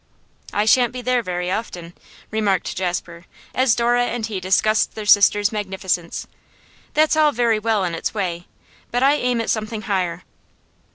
'I 0.51 0.65
shan't 0.65 0.93
be 0.93 1.03
there 1.03 1.21
very 1.21 1.51
often,' 1.51 1.93
remarked 2.31 2.75
Jasper, 2.75 3.25
as 3.53 3.75
Dora 3.75 4.05
and 4.05 4.25
he 4.25 4.39
discussed 4.39 4.95
their 4.95 5.05
sister's 5.05 5.51
magnificence. 5.51 6.25
'That's 6.95 7.15
all 7.15 7.31
very 7.31 7.59
well 7.59 7.83
in 7.83 7.93
its 7.93 8.11
way, 8.11 8.47
but 8.89 9.03
I 9.03 9.13
aim 9.13 9.39
at 9.41 9.51
something 9.51 9.83
higher. 9.83 10.23